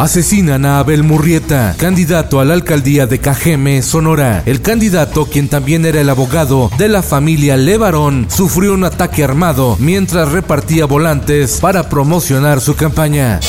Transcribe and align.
Asesinan 0.00 0.64
a 0.64 0.78
Abel 0.78 1.02
Murrieta, 1.02 1.74
candidato 1.76 2.40
a 2.40 2.46
la 2.46 2.54
alcaldía 2.54 3.06
de 3.06 3.18
Cajeme, 3.18 3.82
Sonora. 3.82 4.42
El 4.46 4.62
candidato, 4.62 5.26
quien 5.26 5.50
también 5.50 5.84
era 5.84 6.00
el 6.00 6.08
abogado 6.08 6.70
de 6.78 6.88
la 6.88 7.02
familia 7.02 7.58
Levarón, 7.58 8.26
sufrió 8.30 8.72
un 8.72 8.84
ataque 8.84 9.22
armado 9.22 9.76
mientras 9.78 10.32
repartía 10.32 10.86
volantes 10.86 11.58
para 11.60 11.90
promocionar 11.90 12.62
su 12.62 12.76
campaña. 12.76 13.40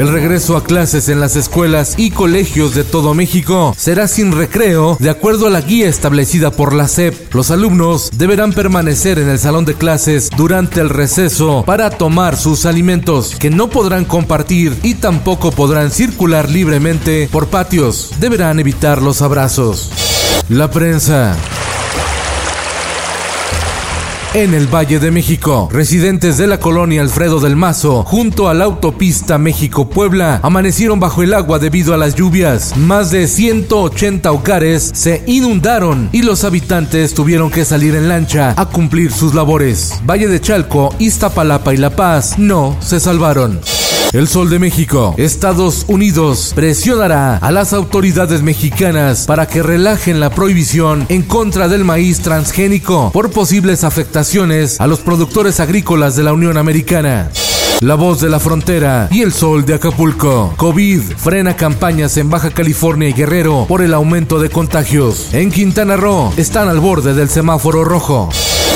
El 0.00 0.08
regreso 0.08 0.56
a 0.56 0.64
clases 0.64 1.10
en 1.10 1.20
las 1.20 1.36
escuelas 1.36 1.94
y 1.98 2.10
colegios 2.10 2.74
de 2.74 2.84
todo 2.84 3.12
México 3.12 3.74
será 3.76 4.08
sin 4.08 4.32
recreo, 4.32 4.96
de 4.98 5.10
acuerdo 5.10 5.46
a 5.46 5.50
la 5.50 5.60
guía 5.60 5.90
establecida 5.90 6.50
por 6.50 6.72
la 6.72 6.88
SEP. 6.88 7.34
Los 7.34 7.50
alumnos 7.50 8.08
deberán 8.14 8.54
permanecer 8.54 9.18
en 9.18 9.28
el 9.28 9.38
salón 9.38 9.66
de 9.66 9.74
clases 9.74 10.30
durante 10.34 10.80
el 10.80 10.88
receso 10.88 11.64
para 11.66 11.90
tomar 11.90 12.38
sus 12.38 12.64
alimentos, 12.64 13.36
que 13.38 13.50
no 13.50 13.68
podrán 13.68 14.06
compartir 14.06 14.74
y 14.82 14.94
tampoco 14.94 15.50
podrán 15.50 15.90
circular 15.90 16.48
libremente 16.48 17.28
por 17.30 17.48
patios. 17.48 18.12
Deberán 18.18 18.58
evitar 18.58 19.02
los 19.02 19.20
abrazos. 19.20 19.90
La 20.48 20.70
prensa. 20.70 21.36
En 24.32 24.54
el 24.54 24.72
Valle 24.72 25.00
de 25.00 25.10
México, 25.10 25.68
residentes 25.72 26.38
de 26.38 26.46
la 26.46 26.60
colonia 26.60 27.02
Alfredo 27.02 27.40
del 27.40 27.56
Mazo, 27.56 28.04
junto 28.04 28.48
a 28.48 28.54
la 28.54 28.64
autopista 28.64 29.38
México-Puebla, 29.38 30.38
amanecieron 30.44 31.00
bajo 31.00 31.24
el 31.24 31.34
agua 31.34 31.58
debido 31.58 31.94
a 31.94 31.96
las 31.96 32.14
lluvias. 32.14 32.76
Más 32.76 33.10
de 33.10 33.26
180 33.26 34.30
hogares 34.30 34.92
se 34.94 35.24
inundaron 35.26 36.10
y 36.12 36.22
los 36.22 36.44
habitantes 36.44 37.12
tuvieron 37.12 37.50
que 37.50 37.64
salir 37.64 37.96
en 37.96 38.08
lancha 38.08 38.54
a 38.56 38.66
cumplir 38.66 39.10
sus 39.10 39.34
labores. 39.34 40.00
Valle 40.08 40.28
de 40.28 40.40
Chalco, 40.40 40.94
Iztapalapa 41.00 41.74
y 41.74 41.78
La 41.78 41.90
Paz 41.90 42.38
no 42.38 42.76
se 42.78 43.00
salvaron. 43.00 43.58
El 44.12 44.26
Sol 44.26 44.50
de 44.50 44.58
México, 44.58 45.14
Estados 45.18 45.84
Unidos, 45.86 46.50
presionará 46.56 47.36
a 47.36 47.52
las 47.52 47.72
autoridades 47.72 48.42
mexicanas 48.42 49.24
para 49.24 49.46
que 49.46 49.62
relajen 49.62 50.18
la 50.18 50.30
prohibición 50.30 51.06
en 51.08 51.22
contra 51.22 51.68
del 51.68 51.84
maíz 51.84 52.20
transgénico 52.20 53.12
por 53.12 53.30
posibles 53.30 53.84
afectaciones 53.84 54.80
a 54.80 54.88
los 54.88 54.98
productores 54.98 55.60
agrícolas 55.60 56.16
de 56.16 56.24
la 56.24 56.32
Unión 56.32 56.56
Americana. 56.56 57.30
La 57.80 57.94
voz 57.94 58.20
de 58.20 58.28
la 58.28 58.38
frontera 58.38 59.08
y 59.10 59.22
el 59.22 59.32
sol 59.32 59.64
de 59.64 59.72
Acapulco. 59.72 60.52
COVID 60.58 61.00
frena 61.16 61.56
campañas 61.56 62.18
en 62.18 62.28
Baja 62.28 62.50
California 62.50 63.08
y 63.08 63.14
Guerrero 63.14 63.64
por 63.66 63.80
el 63.80 63.94
aumento 63.94 64.38
de 64.38 64.50
contagios. 64.50 65.32
En 65.32 65.50
Quintana 65.50 65.96
Roo 65.96 66.30
están 66.36 66.68
al 66.68 66.78
borde 66.78 67.14
del 67.14 67.30
semáforo 67.30 67.82
rojo. 67.82 68.28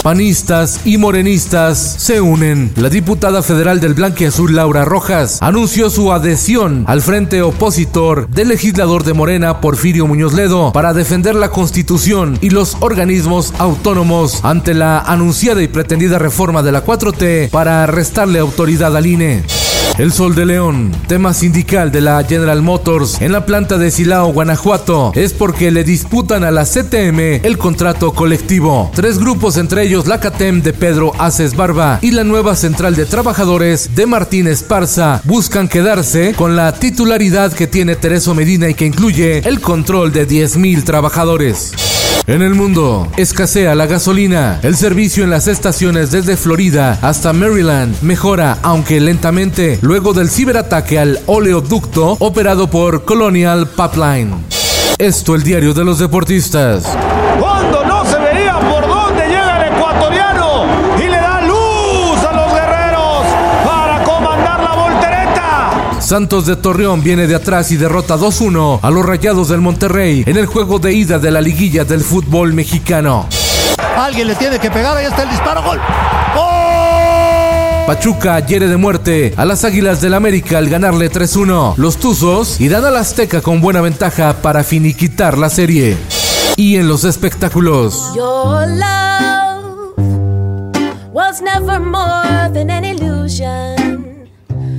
Panistas 0.04 0.82
y 0.84 0.98
morenistas 0.98 1.78
se 1.78 2.20
unen. 2.20 2.70
La 2.76 2.90
diputada 2.90 3.40
federal 3.40 3.80
del 3.80 3.94
Azul 4.04 4.54
Laura 4.54 4.84
Rojas 4.84 5.38
anunció 5.40 5.88
su 5.88 6.12
adhesión 6.12 6.84
al 6.86 7.00
frente 7.00 7.40
opositor 7.40 8.28
del 8.28 8.48
legislador 8.48 9.04
de 9.04 9.14
Morena, 9.14 9.62
Porfirio 9.62 10.06
Muñoz 10.06 10.34
Ledo, 10.34 10.72
para 10.72 10.92
defender 10.92 11.34
la 11.34 11.48
Constitución 11.48 12.38
y 12.42 12.50
los 12.50 12.76
organismos 12.80 13.54
autónomos 13.56 14.44
ante 14.44 14.74
la 14.74 14.98
anunciada 14.98 15.62
y 15.62 15.68
pretendida 15.68 16.18
reforma 16.18 16.62
de 16.62 16.72
la 16.72 16.84
4T 16.84 17.48
para 17.48 17.86
restarle 17.86 18.40
autoridad 18.40 18.93
al 18.96 19.06
INE. 19.06 19.63
El 19.98 20.12
Sol 20.12 20.34
de 20.34 20.44
León, 20.44 20.90
tema 21.06 21.32
sindical 21.32 21.92
de 21.92 22.00
la 22.00 22.24
General 22.24 22.60
Motors 22.62 23.20
en 23.20 23.30
la 23.30 23.46
planta 23.46 23.78
de 23.78 23.92
Silao, 23.92 24.32
Guanajuato, 24.32 25.12
es 25.14 25.32
porque 25.32 25.70
le 25.70 25.84
disputan 25.84 26.42
a 26.42 26.50
la 26.50 26.64
CTM 26.64 27.44
el 27.44 27.58
contrato 27.58 28.12
colectivo. 28.12 28.90
Tres 28.92 29.18
grupos, 29.18 29.56
entre 29.56 29.84
ellos 29.84 30.08
la 30.08 30.18
CATEM 30.18 30.62
de 30.62 30.72
Pedro 30.72 31.12
Aces 31.18 31.54
Barba 31.54 32.00
y 32.02 32.10
la 32.10 32.24
nueva 32.24 32.56
central 32.56 32.96
de 32.96 33.06
trabajadores 33.06 33.94
de 33.94 34.06
Martín 34.06 34.48
Esparza, 34.48 35.20
buscan 35.24 35.68
quedarse 35.68 36.34
con 36.34 36.56
la 36.56 36.72
titularidad 36.72 37.52
que 37.52 37.68
tiene 37.68 37.94
Tereso 37.94 38.34
Medina 38.34 38.68
y 38.68 38.74
que 38.74 38.86
incluye 38.86 39.48
el 39.48 39.60
control 39.60 40.12
de 40.12 40.26
10.000 40.26 40.82
trabajadores. 40.82 41.72
En 42.26 42.40
el 42.40 42.54
mundo, 42.54 43.06
escasea 43.18 43.74
la 43.74 43.84
gasolina. 43.84 44.58
El 44.62 44.76
servicio 44.76 45.24
en 45.24 45.30
las 45.30 45.46
estaciones 45.46 46.10
desde 46.10 46.38
Florida 46.38 46.98
hasta 47.02 47.34
Maryland 47.34 48.00
mejora, 48.00 48.58
aunque 48.62 48.98
lentamente, 48.98 49.73
luego 49.82 50.12
del 50.12 50.30
ciberataque 50.30 50.98
al 50.98 51.20
oleoducto 51.26 52.16
operado 52.20 52.68
por 52.68 53.04
Colonial 53.04 53.68
Pipeline. 53.68 54.44
Esto 54.98 55.34
el 55.34 55.42
diario 55.42 55.74
de 55.74 55.84
los 55.84 55.98
deportistas. 55.98 56.84
Cuando 57.40 57.84
no 57.84 58.04
se 58.04 58.18
veía 58.18 58.58
por 58.58 58.86
dónde 58.86 59.26
llega 59.26 59.66
el 59.66 59.74
ecuatoriano 59.74 60.64
y 60.98 61.02
le 61.02 61.16
da 61.16 61.40
luz 61.40 62.24
a 62.24 62.32
los 62.32 62.52
guerreros 62.52 63.26
para 63.64 64.04
comandar 64.04 64.60
la 64.60 64.74
voltereta. 64.74 66.00
Santos 66.00 66.46
de 66.46 66.56
Torreón 66.56 67.02
viene 67.02 67.26
de 67.26 67.34
atrás 67.34 67.72
y 67.72 67.76
derrota 67.76 68.16
2-1 68.16 68.80
a 68.82 68.90
los 68.90 69.04
Rayados 69.04 69.48
del 69.48 69.60
Monterrey 69.60 70.22
en 70.26 70.36
el 70.36 70.46
juego 70.46 70.78
de 70.78 70.92
ida 70.92 71.18
de 71.18 71.30
la 71.30 71.40
liguilla 71.40 71.84
del 71.84 72.02
fútbol 72.02 72.52
mexicano. 72.52 73.26
Alguien 73.96 74.28
le 74.28 74.34
tiene 74.34 74.58
que 74.58 74.70
pegar, 74.70 74.96
ahí 74.96 75.06
está 75.06 75.22
el 75.22 75.30
disparo, 75.30 75.62
gol. 75.62 75.80
Pachuca 77.86 78.40
hiere 78.40 78.66
de 78.66 78.78
muerte 78.78 79.34
a 79.36 79.44
las 79.44 79.62
Águilas 79.64 80.00
del 80.00 80.14
América 80.14 80.56
al 80.56 80.70
ganarle 80.70 81.10
3-1. 81.10 81.74
Los 81.76 81.98
Tuzos 81.98 82.58
irán 82.58 82.82
al 82.86 82.96
Azteca 82.96 83.42
con 83.42 83.60
buena 83.60 83.82
ventaja 83.82 84.32
para 84.40 84.64
finiquitar 84.64 85.36
la 85.36 85.50
serie. 85.50 85.98
Y 86.56 86.76
en 86.76 86.88
los 86.88 87.04
espectáculos. 87.04 88.12
Your 88.14 88.66
love 88.68 89.92
was 91.12 91.42
never 91.42 91.78
more 91.78 92.50
than 92.54 92.70
an 92.70 92.86
illusion. 92.86 93.74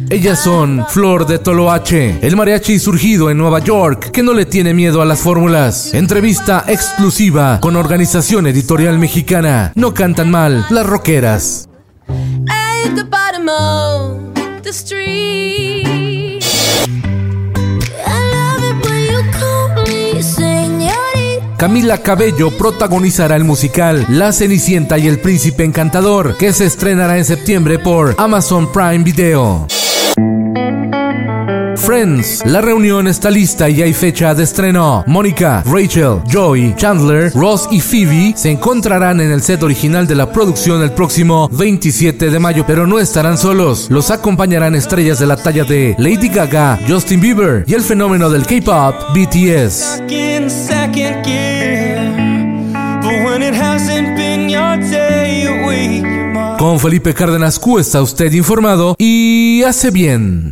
Ellas 0.09 0.39
son 0.39 0.85
Flor 0.87 1.27
de 1.27 1.39
Toloache, 1.39 2.19
el 2.21 2.35
mariachi 2.35 2.79
surgido 2.79 3.29
en 3.29 3.37
Nueva 3.37 3.59
York, 3.59 4.11
que 4.11 4.23
no 4.23 4.33
le 4.33 4.45
tiene 4.45 4.73
miedo 4.73 5.01
a 5.01 5.05
las 5.05 5.19
fórmulas. 5.19 5.93
Entrevista 5.93 6.63
exclusiva 6.67 7.59
con 7.59 7.75
Organización 7.75 8.47
Editorial 8.47 8.97
Mexicana. 8.97 9.71
No 9.75 9.93
cantan 9.93 10.31
mal 10.31 10.65
las 10.69 10.85
rockeras. 10.85 11.64
The 12.93 13.03
bottom 13.03 13.49
of 13.49 14.61
the 14.61 14.71
street. 14.71 16.05
Camila 21.57 21.97
Cabello 21.97 22.51
protagonizará 22.51 23.35
el 23.35 23.43
musical 23.43 24.05
La 24.09 24.31
Cenicienta 24.31 24.99
y 24.99 25.07
el 25.07 25.19
Príncipe 25.19 25.63
Encantador, 25.63 26.37
que 26.37 26.53
se 26.53 26.65
estrenará 26.65 27.17
en 27.17 27.25
septiembre 27.25 27.79
por 27.79 28.13
Amazon 28.19 28.71
Prime 28.71 28.99
Video. 28.99 29.65
Friends, 31.85 32.41
la 32.47 32.61
reunión 32.61 33.07
está 33.07 33.29
lista 33.29 33.69
y 33.69 33.83
hay 33.83 33.93
fecha 33.93 34.33
de 34.33 34.43
estreno. 34.43 35.03
Mónica, 35.05 35.61
Rachel, 35.67 36.19
Joey, 36.33 36.73
Chandler, 36.75 37.31
Ross 37.35 37.67
y 37.69 37.79
Phoebe 37.79 38.33
se 38.35 38.49
encontrarán 38.49 39.21
en 39.21 39.29
el 39.29 39.43
set 39.43 39.61
original 39.61 40.07
de 40.07 40.15
la 40.15 40.31
producción 40.31 40.81
el 40.81 40.93
próximo 40.93 41.47
27 41.51 42.31
de 42.31 42.39
mayo, 42.39 42.63
pero 42.65 42.87
no 42.87 42.97
estarán 42.97 43.37
solos. 43.37 43.85
Los 43.91 44.09
acompañarán 44.09 44.73
estrellas 44.73 45.19
de 45.19 45.27
la 45.27 45.37
talla 45.37 45.63
de 45.63 45.95
Lady 45.99 46.29
Gaga, 46.29 46.79
Justin 46.87 47.21
Bieber 47.21 47.63
y 47.67 47.75
el 47.75 47.83
fenómeno 47.83 48.31
del 48.31 48.47
K-pop 48.47 48.95
BTS. 49.13 50.01
Con 56.57 56.79
Felipe 56.79 57.13
Cárdenas 57.13 57.59
Q 57.59 57.77
está 57.77 58.01
usted 58.01 58.33
informado 58.33 58.95
y 58.97 59.61
hace 59.61 59.91
bien. 59.91 60.51